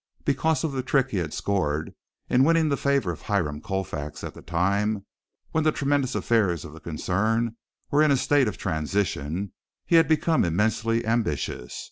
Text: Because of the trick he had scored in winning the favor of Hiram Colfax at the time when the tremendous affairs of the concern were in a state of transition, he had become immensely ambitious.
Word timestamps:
Because 0.25 0.63
of 0.63 0.71
the 0.71 0.81
trick 0.81 1.09
he 1.11 1.17
had 1.17 1.31
scored 1.31 1.93
in 2.27 2.43
winning 2.43 2.69
the 2.69 2.75
favor 2.75 3.11
of 3.11 3.21
Hiram 3.21 3.61
Colfax 3.61 4.23
at 4.23 4.33
the 4.33 4.41
time 4.41 5.05
when 5.51 5.63
the 5.63 5.71
tremendous 5.71 6.15
affairs 6.15 6.65
of 6.65 6.73
the 6.73 6.79
concern 6.79 7.55
were 7.91 8.01
in 8.01 8.09
a 8.09 8.17
state 8.17 8.47
of 8.47 8.57
transition, 8.57 9.53
he 9.85 9.97
had 9.97 10.07
become 10.07 10.43
immensely 10.43 11.05
ambitious. 11.05 11.79